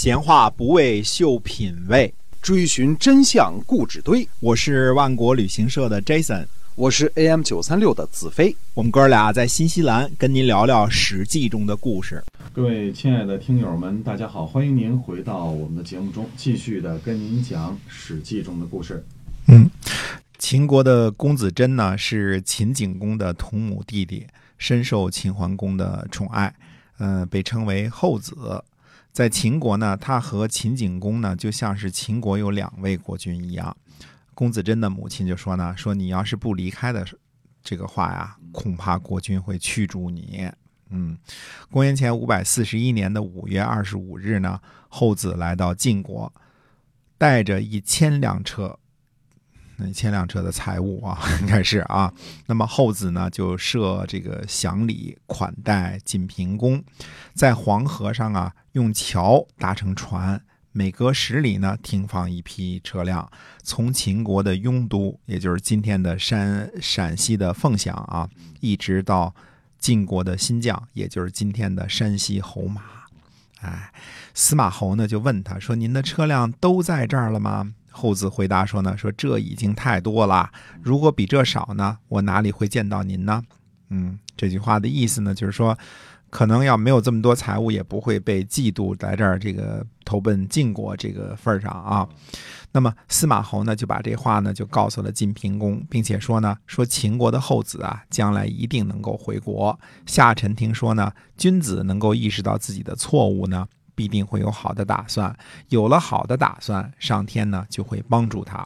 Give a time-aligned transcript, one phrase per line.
[0.00, 4.28] 闲话不为秀品味，追寻真相故纸堆。
[4.38, 8.54] 我是万国旅行社的 Jason，我是 AM 九三六的子飞。
[8.74, 12.22] 我们哥俩在新西兰跟您聊聊《史记》中的故事。
[12.52, 19.04] 各位亲爱的听友们，大家好，欢迎您回到我们的节目中，继续的跟您讲《史记》中的故事。
[19.48, 19.68] 嗯，
[20.38, 24.24] 秦国的公子贞呢，是秦景公的同母弟弟，
[24.58, 26.54] 深受秦桓公的宠爱，
[27.00, 28.62] 嗯、被称为后子。
[29.12, 33.76] 在秦国呢，他和秦景公呢，就像是秦国有两位国君一样。
[34.34, 37.04] 公子贞的母亲就说呢，说你要是不离开的
[37.62, 40.48] 这个话呀，恐怕国君会驱逐你。
[40.90, 41.18] 嗯，
[41.70, 46.32] 公元前五百四十一年的五月二十五日呢，后子来到晋国，
[47.18, 48.78] 带着一千辆车，
[49.80, 52.12] 那一千辆车的财物啊， 应该是啊。
[52.46, 56.82] 那么后子呢，就设这个享礼款待晋平公，
[57.32, 63.30] 在黄河上啊，用桥搭成船，每隔十里呢停放一批车辆，
[63.62, 68.28] 从秦国的雍都，也就是今天的山陕西的凤翔啊，
[68.60, 69.32] 一直到
[69.78, 72.82] 晋国的新绛，也就是今天的山西侯马。
[73.60, 73.92] 哎，
[74.34, 80.50] 司马侯呢就问他说：“您的车辆都在这儿了吗？”后子回答说呢：“说这已经太多了，
[80.82, 83.42] 如果比这少呢，我哪里会见到您呢？”
[83.90, 85.76] 嗯，这句话的意思呢，就是说，
[86.30, 92.06] 可能要没有这么多财物，也不会被嫉妒来这儿这个投奔晋国这个份儿上啊。
[92.70, 99.80] 那么司马侯呢，就把这话呢就告诉了晋平公，并且说呢，说秦国的后子啊，将来一定能够回国。
[100.04, 103.66] 下臣听说呢，君子能够意识到自己的错误呢，
[103.98, 105.36] 必定会有好的打算。
[105.70, 108.64] 有了好的打算，上天呢就会帮助他。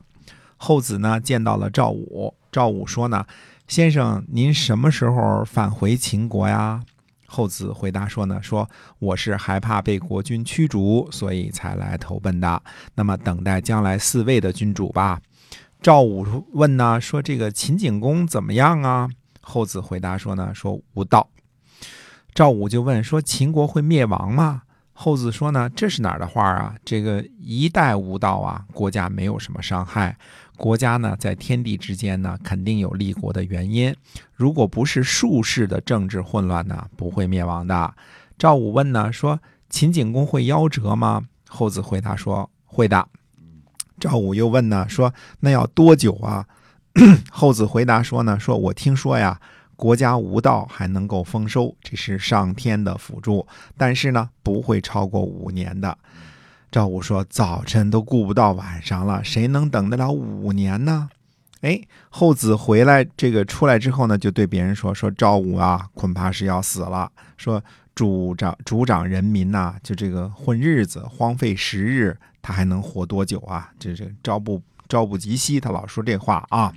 [0.59, 3.25] 后子呢见到了赵武，赵武说呢，
[3.67, 6.83] 先生，您什么时候返回秦国呀？
[7.25, 12.63] 后子回答说呢，说我是害怕被国君驱逐，所以才来投奔的。
[12.95, 15.19] 那么等待将来嗣位的君主吧。
[15.81, 19.09] 赵武问呢，说这个秦景公怎么样啊？
[19.41, 21.31] 后子回答说呢，说无道。
[22.35, 24.63] 赵武就问说，秦国会灭亡吗？
[25.03, 26.77] 后子说呢，这是哪儿的话啊？
[26.85, 30.17] 这个一代无道啊，国家没有什么伤害。
[30.57, 33.93] 国家呢，在天地之间呢，肯定有立国的原因。
[34.33, 37.93] 如果不是术士的政治混乱呢，不会灭亡的。
[38.39, 41.23] 赵武问呢，说秦景公会夭折吗？
[41.49, 43.09] 后子回答说会的。
[43.99, 46.47] 赵武又问呢，说那要多久啊？
[47.33, 49.41] 后子回答说呢，说我听说呀，
[49.83, 53.45] 国家无道还能够丰收，这是上天的辅助，
[53.77, 55.99] 但是呢，不会超过五年的。
[56.71, 61.11] 赵武说：“早晨都顾不到晚上了，谁能等得了五年呢？”
[61.63, 67.11] 哎，后子回来这个出来之后呢，就对别人说：“说赵武啊，恐怕是要死了。
[67.37, 67.61] 说
[67.93, 73.73] 主长主长人民呐、就这个混日子，荒废时日，他还能活多久啊？
[73.81, 76.73] 这这朝不朝不及夕，他老说这话啊。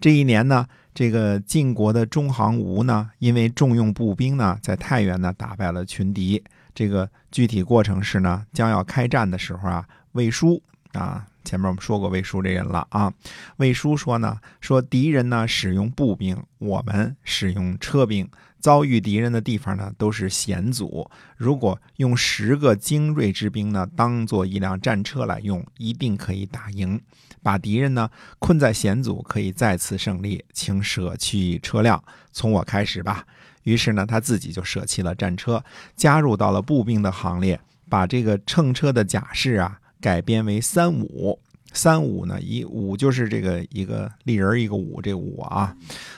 [0.00, 6.42] 这一年呢，这个晋国的中行吴呢，因为重用步兵呢，在太原呢打败了群敌。
[6.74, 13.12] 这个具体过程是呢，将要开战的时候啊，魏书啊，前面我们说过魏书这人了啊。
[13.56, 21.10] 魏书说呢，说敌人呢使用步兵，我们使用车兵，遭遇敌人的地方呢都是险阻。
[21.36, 27.00] 如果用十个精锐之兵呢，当做一辆战车来用，一定可以打赢，
[27.42, 30.44] 把敌人呢困在险阻，可以再次胜利。
[30.52, 33.24] 请舍弃车辆，从我开始吧。
[33.64, 35.64] 于是呢，他自己就舍弃了战车，
[35.94, 41.40] 加入到了步兵的行列，把这个乘车的甲士啊改编为三五。
[41.72, 45.74] 三五呢，一五就是这个一个立人一个五，这五啊，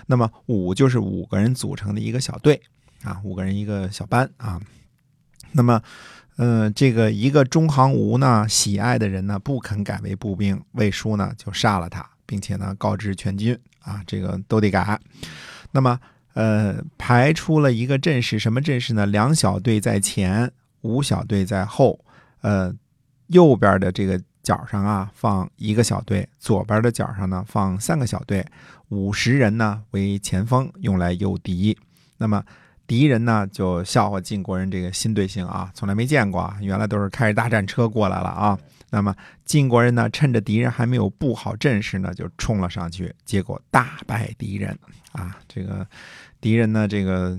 [0.07, 2.61] 那么五就是五个人组成的一个小队
[3.05, 4.61] 啊，五个人一个小班啊。
[5.53, 5.81] 那么，
[6.37, 15.01] 呃，这个一个中行吴呢，喜爱的人呢不肯改为步兵，魏书呢就杀了他，并且呢告知全军啊，这个都得改。
[15.71, 16.01] 那么。
[16.35, 19.07] 呃，排出了一个阵势，什么阵势呢？
[19.07, 20.51] 两小队在前，
[20.81, 22.05] 五小队在后。
[22.41, 22.75] 呃，
[23.29, 28.45] 右边的这个角上啊，放一个小队；左边的角上呢，放三个小队。
[28.91, 31.77] 五十人呢为前锋，用来诱敌。
[32.19, 32.45] 那么
[32.87, 38.59] 敌人呢就笑话晋国人这个新队形啊，从来没见过，原来都是开着大战车过来了啊。
[38.91, 39.13] 那么
[39.45, 44.79] 晋国人呢，趁着敌人还没有布好阵势呢，就冲了上去，结果大败敌人
[45.11, 45.37] 啊！
[45.49, 45.85] 这个
[46.41, 47.37] 敌人呢，这个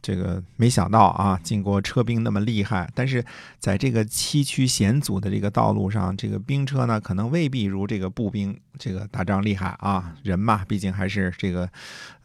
[0.00, 3.24] 这个没想到啊，晋国车兵那么厉害，但是
[3.58, 10.14] 在这个崎岖险阻的这个道路上，这个兵车呢，可能未必如这个步兵这个打仗厉害啊。
[10.22, 11.68] 人嘛，毕竟还是这个，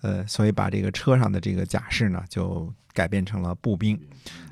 [0.01, 3.99] 呃，所以把这个车上的这个甲士呢，就改变成了步兵。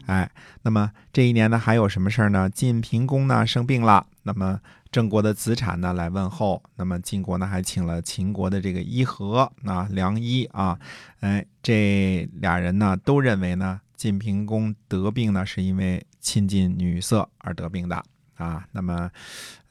[0.07, 0.29] 哎，
[0.63, 2.49] 那么这一年呢，还有什么事儿呢？
[2.49, 4.59] 晋平公呢生病了，那么
[4.91, 10.77] 郑国的子产呢来问候，那么晋国呢还请了秦国的这个伊和啊良医啊，
[11.21, 18.03] 哎，这俩人呢都认为呢晋平公得病呢是因为亲近女色而得病的
[18.35, 18.67] 啊。
[18.73, 19.09] 那么，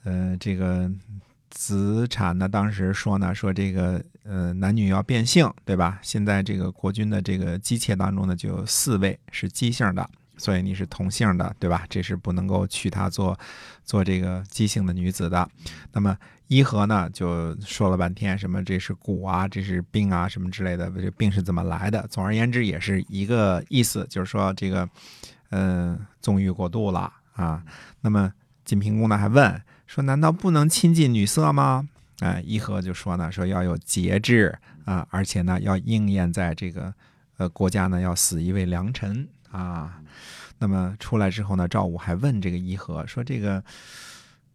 [0.05, 0.90] 呃，这个
[1.50, 5.99] 子产呢当时说呢说这个呃男女要变性，对吧？
[6.00, 10.08] 现在这个国君的这个姬妾当中呢就有四位是姬姓的。
[10.40, 11.84] 所以你是同姓的，对吧？
[11.90, 13.38] 这是不能够娶她做，
[13.84, 15.46] 做这个姬姓的女子的。
[15.92, 16.16] 那么
[16.46, 22.06] 伊和呢，就说了半天，什么这是蛊啊，这是病啊，什么之类的，这病是怎么来的？
[22.08, 24.88] 总而言之，也是一个意思，就是说这个，
[25.50, 27.62] 嗯，纵欲过度了啊。
[28.00, 28.32] 那么
[28.64, 31.87] 晋平公呢，还问说，难道不能亲近女色吗？
[32.20, 36.94] 哎，伊和就说呢，说要有节制啊，而且呢，要应验在这个，
[37.37, 39.28] 呃，国家呢要死一位良臣。
[39.50, 40.00] 啊，
[40.58, 43.62] 那么出来之后呢，赵武还问这个伊和说：“这个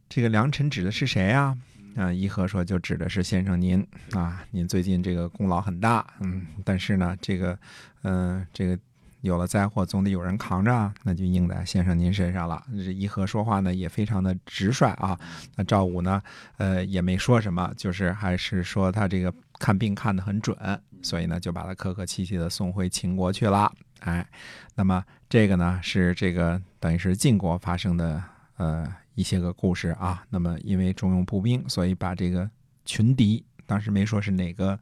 [0.08, 1.58] 这个良臣指的是谁呀？”
[1.96, 7.58] 啊，伊和说：“就指的是先生您啊，您最近这个功劳很大，嗯，但是呢，这个，
[8.04, 8.78] 嗯，这个
[9.22, 15.18] 有了灾祸总得有人扛着，那就应在先生您身上了。”这伊和说话呢也非常的直率啊。
[15.56, 16.22] 那赵武呢，
[16.58, 20.58] 呃，也没说什么，就是还是说他这个看病看得很准，
[21.02, 23.72] 所以呢，就把他客客气气的送回秦国去了。
[24.02, 24.28] 哎，
[24.76, 28.22] 那么这个呢是这个等于是晋国发生的
[28.58, 30.24] 呃一些个故事啊。
[30.30, 32.48] 那么因为重用步兵，所以把这个
[32.86, 34.78] 群敌，当时没说是哪个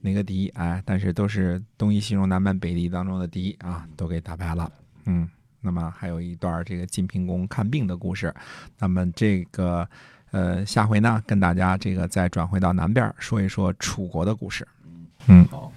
[0.00, 4.70] 哪个敌，哎，但是都是东夷、西戎、南蛮、北狄当中的敌啊，都给打败了。
[5.06, 5.28] 嗯，
[5.60, 8.32] 那么还有一段这个晋平公看病的故事。
[8.78, 9.88] 那么这个
[10.30, 14.68] 呃下回呢，跟大家这个再转回到南边说一说楚国的故事。
[15.26, 15.72] 嗯，好，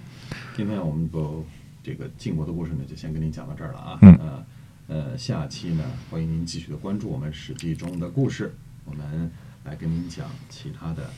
[0.56, 1.44] 今天我们就。
[1.84, 4.00] 这个晋国的故事呢，就先跟您讲到这儿了啊。
[4.02, 4.16] 嗯。
[4.16, 4.46] 呃
[4.86, 8.54] 呃，下期呢，欢迎您继续的关注我们《史记》中的故事，
[8.84, 9.32] 我们
[9.64, 11.10] 来跟您讲其他的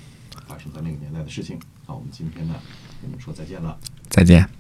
[0.47, 1.59] 发生在那个年代的事情。
[1.83, 2.53] 好，我们今天呢，
[3.01, 3.75] 跟您说再见了。
[4.07, 4.54] 再见。